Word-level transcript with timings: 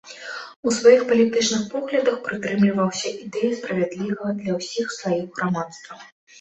У 0.69 0.71
сваіх 0.77 1.03
палітычных 1.11 1.61
поглядах 1.73 2.17
прытрымліваўся 2.29 3.07
ідэі 3.27 3.53
справядлівага 3.61 4.29
для 4.43 4.59
ўсіх 4.59 4.93
слаёў 4.99 5.25
грамадства. 5.41 6.05